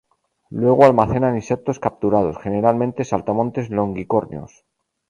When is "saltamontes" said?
3.09-3.69